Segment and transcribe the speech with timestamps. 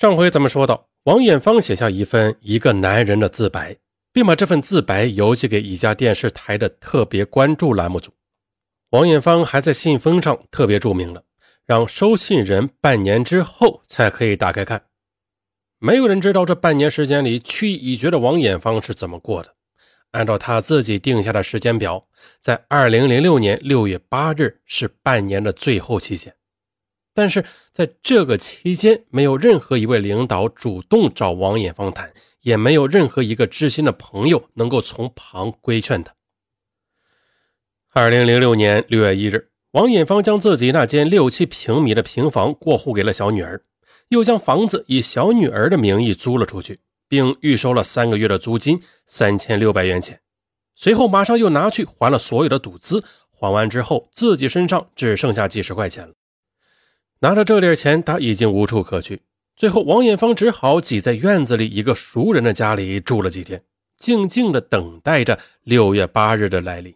[0.00, 3.76] 上回咱们说到，王艳芳写下一份一个男人的自白，
[4.14, 8.10] 并把这份自白邮寄给一家电视台的特别关注栏目组。
[8.92, 11.22] 王艳芳还在信封上特别注明了，
[11.66, 14.84] 让收信人半年之后才可以打开看。
[15.78, 19.54] 没有人知道这半年时间里，去意已决的王艳芳是怎么过的。
[20.12, 22.08] 按照他自己定下的时间表，
[22.38, 26.34] 在二零零六年六月八日是半年的最后期限。
[27.12, 36.14] 但是在这个期间，没有任何一位领导主动找王艳芳谈，也没有任何一个知心的朋友能够从旁规劝他。
[37.92, 43.60] 二零零六年六月一日，王艳芳将自己那间六七平米的平房过户给了小女儿，
[44.08, 50.20] 又将房子以小女儿的名义租了出去，并预收了三个月的租金三千六百元钱。
[50.76, 56.14] 随后马上又拿去还了所有的赌资，还完之后，自己身上只剩下几十块钱了。
[57.22, 59.20] 拿着这点钱，他已经无处可去。
[59.54, 63.62] 最后，王艳芳只好挤在院子里一个熟人的家里住了几天，
[63.98, 66.94] 静静的等待着六月八日的来临。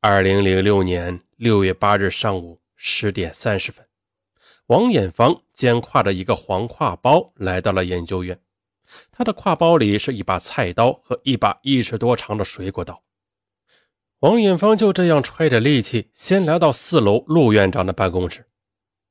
[0.00, 3.84] 二零零六年六月八日上午十点三十分，
[4.66, 8.38] 王艳芳肩挎着一个黄挎包来到了研究院。
[9.10, 13.02] 他的挎包里是一把菜刀和一把一尺多长的水果刀。
[14.24, 18.46] 王艳芳就这样揣着力气，先来到四楼陆院长的办公室。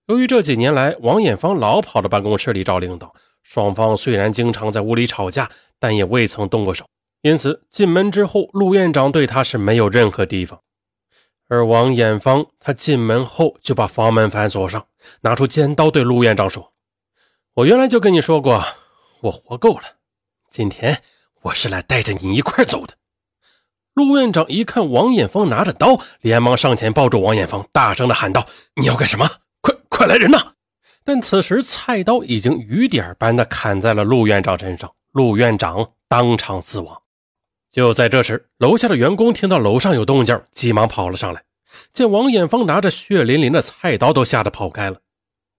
[0.08, 5.48] 由于这几年来，王艳芳老跑到办公室里找领导，双方虽然经常在屋里吵架，
[5.78, 6.84] 但也未曾动过手。
[7.22, 10.60] 因此，进门之后，陆院长对他是没有任何提防。
[11.48, 14.84] 而王艳芳，他进门后就把房门反锁上，
[15.22, 16.74] 拿出尖刀对陆院长说
[17.54, 18.66] ：“我原来就跟你说过，
[19.22, 19.84] 我活够了。
[20.50, 21.04] 今天
[21.44, 22.96] 我是来带着你一块走的。”
[23.94, 29.30] 陆院长一看王艳芳拿着刀，连忙上前抱住王艳芳，大声的喊道：“你要干什么？
[29.62, 30.54] 快快来人呐！”
[31.06, 37.00] 但此时菜刀已经雨点般的砍在了陆院长身上，陆院长当场死亡。
[37.72, 41.44] 就在这时，楼下的员工听到楼上有动静，急忙跑了上来，
[41.92, 44.98] 见王艳芳拿着血淋淋的菜刀，都吓得跑开了。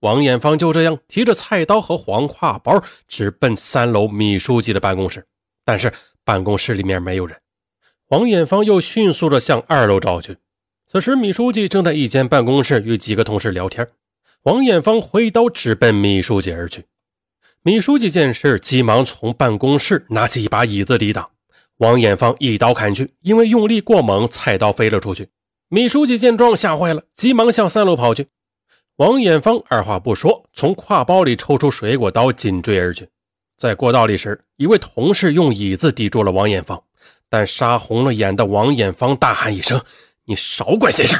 [0.00, 5.24] 王艳芳就这样提着菜刀和黄挎包，直奔三楼米书记的办公室，
[5.64, 5.92] 但是
[6.24, 7.38] 办公室里面没有人。
[8.08, 10.36] 王艳芳又迅速地向二楼找去。
[10.86, 13.88] 此时，米书记正在一间办公室与几个同事聊天。
[14.42, 16.84] 王艳芳挥刀直奔米书记而去。
[17.62, 21.30] 米书记见势，急忙从办公室拿起一把椅子抵挡。
[21.78, 25.30] 王艳芳一刀砍去，因为用力过猛，菜刀飞了出去。
[25.70, 28.26] 米书记见状，吓坏了，急忙向三楼跑去。
[28.96, 33.08] 王艳芳二话不说，从挎包里抽出水果刀，紧追而去。
[33.56, 36.80] 在过道里时，一位同事用椅子抵住了王艳芳。
[37.34, 39.82] 但杀红了眼的王艳芳大喊一声
[40.26, 41.16] ：“你少管闲事！”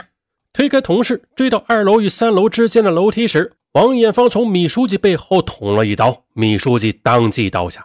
[0.54, 7.84] 推开同事，追到二楼与三楼之间的楼梯时，王艳芳从米书记背后捅了一刀，米书记当即倒下。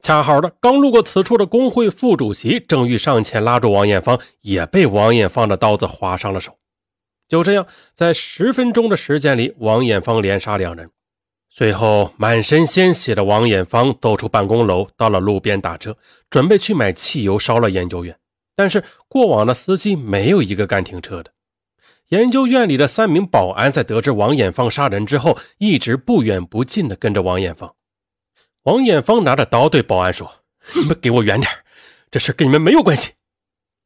[0.00, 6.58] 恰好的，刚路过此处的工会副主席正欲上前拉住王艳芳，也被王艳芳的刀子划伤了手。
[7.28, 10.90] 就这样，在十分钟的时间里，王艳芳连杀两人。
[11.54, 15.94] 随后，满身鲜血的王艳芳走出办公楼，到了路边打车，
[16.30, 18.18] 准备去买汽油烧了研究院。
[18.56, 21.30] 但是过往的司机没有一个敢停车的。
[22.08, 27.74] 研究院里的三名保安在得知王艳芳杀人之后，一直不远不近的跟着王艳芳。
[28.62, 30.32] 王艳芳拿着刀对保安说
[30.74, 31.52] ：“你们给我远点，
[32.10, 33.12] 这事跟你们没有关系。”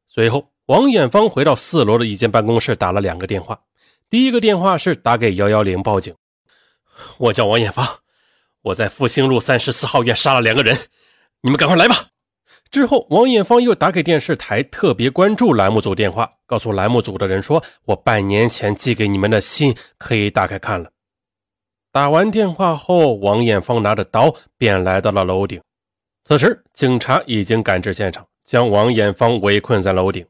[0.07, 3.59] 随后，王艳芳回到四楼的一间办公室，打了两个电话。
[4.09, 6.15] 第一个电话是打给幺幺零报警。
[7.17, 7.99] 我叫王艳芳，
[8.61, 10.77] 我在复兴路三十四号院杀了两个人，
[11.41, 12.07] 你们赶快来吧。
[12.69, 20.89] 之后，王艳芳又打给电视台特别关注栏目组电话，告诉栏目组的人说：“我半年前寄给你们的信可以打开看了。”
[21.93, 25.61] 打完电话后，王艳芳拿着刀便来到了楼顶。
[26.25, 30.25] 此时，警察已经赶至现场，将王艳芳围困在楼顶。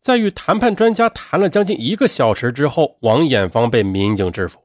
[0.00, 4.58] 在与谈判专家谈了将近一个小时之后，王艳芳被民警制服。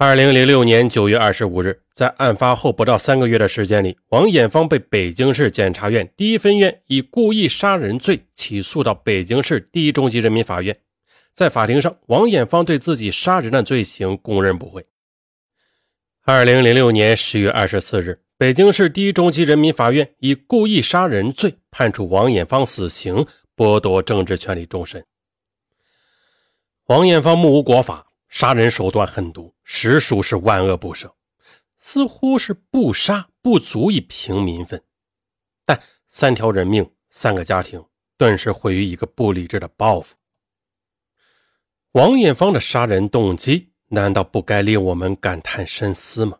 [0.00, 10.78] 二零零六年九月二十五日，在案发后不到三个月的时间里，王艳芳被北京市检察院第一分院以故意杀人罪起诉到北京市第一中级人民法院。
[11.32, 14.86] 在法庭上，王艳芳对自己杀人的罪行供认不讳。
[16.24, 25.04] 二零零六年十月二十四日，北京市第一中级人民法院以故意杀人罪判处王艳芳死刑，剥夺政治权利终身。
[26.86, 28.04] 王艳芳目无国法。
[28.28, 31.10] 杀人手段狠毒，实属是万恶不赦，
[31.78, 34.82] 似乎是不杀不足以平民愤。
[35.64, 37.84] 但三条人命，三个家庭，
[38.16, 40.14] 顿时毁于一个不理智的报复。
[41.92, 46.38] 王艳芳的杀人动机难道不该令我们感叹深思吗？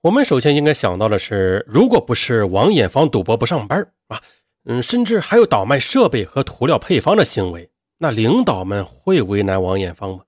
[0.00, 4.20] 我们首先应该想到的是，如果不是王艳芳赌博不上班啊，
[4.64, 7.70] 嗯，甚至还有倒卖设备和涂料配方的行为，
[8.02, 10.24] 那领导们会为难王艳芳吗？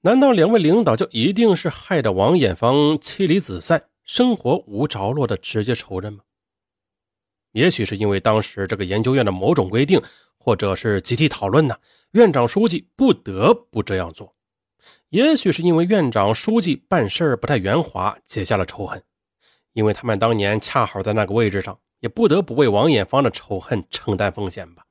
[0.00, 6.24] 难道两位领导就一定是害得王艳芳妻离子散、生活无着落的直接仇人吗？
[7.52, 10.02] 也许是因为当时这个研究院的某种规定，
[10.36, 11.76] 或者是集体讨论呢，
[12.14, 14.34] 院长书记不得不这样做。
[15.10, 19.00] 也许是因为院长书记办事不太圆滑，结下了仇恨。
[19.72, 24.84] 因为他们当年恰好在那个位置上，也不得不为王艳芳的仇恨承担风险吧。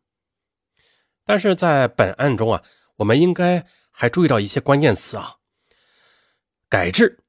[1.25, 2.63] 但是在本案中啊，
[2.95, 3.65] 我们应该。
[3.93, 5.35] 还注意到一些关键词啊，
[6.69, 7.19] 改制、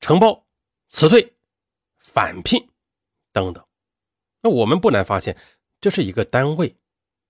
[0.00, 0.46] 承包、
[0.88, 1.34] 辞退、
[1.98, 2.66] 返聘
[3.30, 3.62] 等等。
[4.40, 5.36] 那我们不难发现，
[5.82, 6.74] 这是一个单位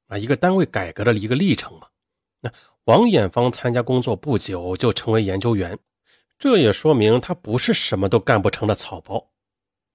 [0.06, 1.88] 啊，一个单位改革的一个历程嘛。
[2.40, 2.52] 那
[2.84, 5.76] 王艳芳参加工作不久就成为研究员，
[6.38, 9.32] 这也说明他不是什么都干不成的草包。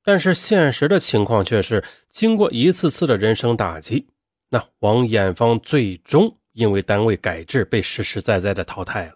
[0.03, 4.09] 但是现实的情况却是，经过一次次的人生打击，
[4.49, 6.35] 那王艳芳最终。
[6.53, 9.13] 因为单位改制被实实在在的淘汰了。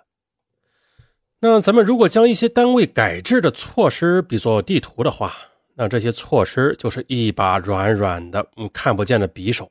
[1.42, 5.36] 那咱们如果将一些单位改制的措施比作地图的话，
[5.74, 9.70] 那这些措施就是一把软软的、嗯看不见的匕首，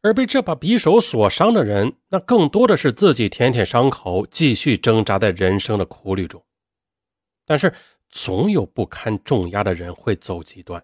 [0.00, 6.42] 而被这把匕首所伤的人，那更多的是自己舔舔伤口，继续挣扎在人生的苦旅中。
[7.46, 7.72] 但是
[8.08, 10.82] 总有不堪重压的人会走极端，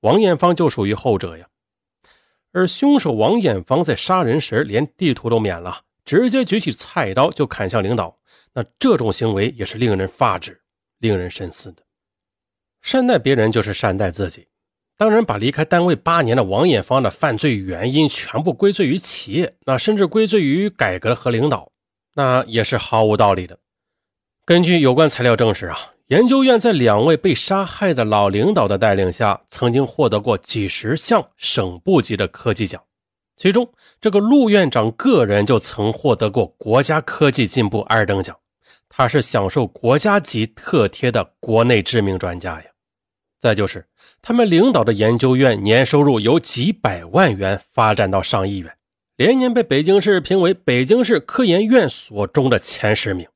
[0.00, 1.46] 王艳芳就属于后者呀。
[2.52, 8.18] 而凶手王艳芳在杀人时连地图都免了，直接举起菜刀就砍向领导。
[8.54, 10.60] 那这种行为也是令人发指、
[10.98, 11.82] 令人深思的。
[12.82, 14.48] 善待别人就是善待自己。
[14.98, 21.72] 当然，把离开单位八年的王艳芳的犯罪原因全部归罪于企业，那甚至归罪于改革和领导，
[22.14, 23.58] 那也是毫无道理的。
[24.44, 25.78] 根据有关材料证实啊。
[26.12, 32.82] 研究院在两位被杀害的老领导的带领下，曾经获得过几十项省部级的科技奖，
[33.34, 33.66] 其中
[33.98, 38.36] 这个陆院长个人就曾获得过国家科技进步二等奖，
[38.90, 42.66] 他是享受国家级特贴的国内知名专家呀。
[43.40, 43.86] 再就是
[44.20, 48.70] 他们领导的研究院年收入由几百万元发展到上亿元，
[49.16, 53.26] 连年被北京市评为北京市科研院所中的前十名。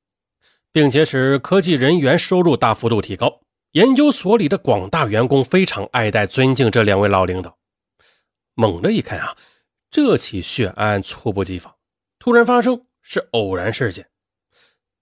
[0.76, 3.40] 并且使科技人员收入大幅度提高，
[3.70, 7.56] 研究所里的广大员工非常爱戴、尊敬这两位老领导。
[8.52, 9.34] 猛的一看啊，
[9.90, 11.75] 这起血案猝不及防，
[12.19, 14.06] 突然发生是偶然事件，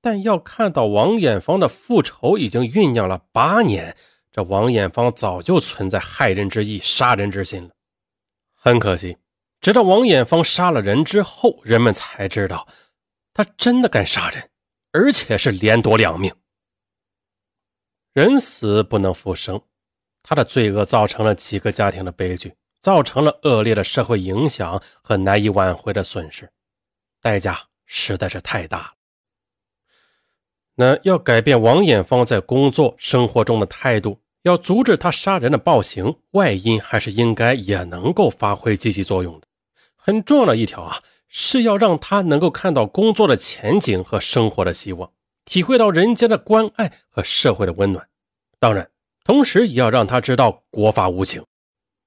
[0.00, 3.97] 但要看到王艳芳的复仇已经酝酿了八年，
[4.31, 7.70] 这王艳芳早就存在害人之意、杀人之心了。
[8.55, 9.17] 很可惜，
[9.61, 12.69] 直到王艳芳杀了人之后，人们才知道，
[13.32, 14.49] 他真的敢杀人。
[14.96, 16.32] 而且是连夺两命，
[18.12, 19.61] 人死不能复生，
[20.23, 26.49] 他的罪恶造成了几个家庭的悲剧，造成了恶劣的社会影响和难以挽回的损失，
[27.20, 28.93] 代价实在是太大了。
[30.76, 39.49] 那要改变王艳芳在工作生活中的态度，要阻止他杀人的暴行，外因还是应该也能够发挥积极作用的。
[39.96, 41.02] 很重要的一条啊。
[41.36, 45.10] 是要让他能够看到工作的前景和生活的希望，
[45.44, 48.06] 体会到人间的关爱和社会的温暖。
[48.60, 48.88] 当然，
[49.24, 51.44] 同时也要让他知道国法无情。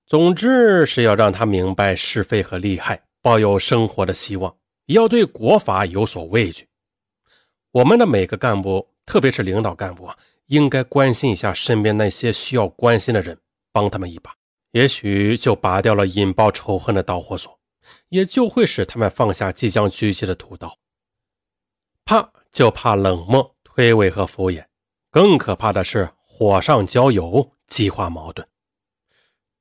[0.06, 4.56] 总之是要让他明白是非和利害，抱有生活的希望，
[4.86, 6.66] 也要对国法有所畏惧。
[7.74, 10.16] 我们的每个干部，特别是领导干部啊，
[10.46, 13.38] 应该关心一下身边那些需要关心的人，
[13.74, 14.34] 帮他们一把，
[14.72, 17.60] 也许就拔掉了引爆仇恨的导火索。
[18.10, 20.78] 也就会使他们放下即将举起的屠刀。
[22.06, 24.66] 怕就怕冷漠、推诿和敷衍，
[25.12, 28.48] 更可怕的是火上浇油，激化矛盾。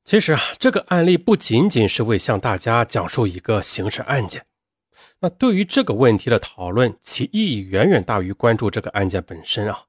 [0.05, 4.47] 其实啊，这个案例不仅仅是为向大家讲述一个刑事案件，
[5.19, 9.85] 那对于这个问题的讨论，其意义远远大于关注这个案件本身啊。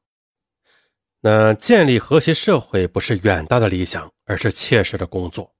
[1.21, 5.53] 那建立和谐社会不是远大的理想，而是切实的工作。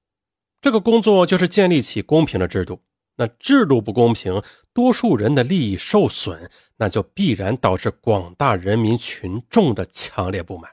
[0.62, 2.82] 这个工作就是建立起公平的制度。
[3.20, 10.72] 那制度不公平，多数人的利益受损，那就必然导致广大人民群众的强烈不满。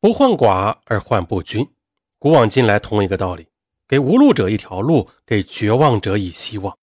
[0.00, 1.70] 不患寡而患不均，
[2.18, 3.46] 古往今来同一个道理：
[3.86, 6.76] 给无路者一条路，给绝望者以希望。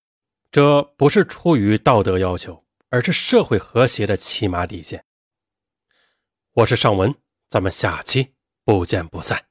[0.49, 5.03] 这不是出于道德要求，而是社会和谐的起码底线。
[6.53, 7.13] 我是尚文，
[7.49, 9.50] 咱们下期不见不散。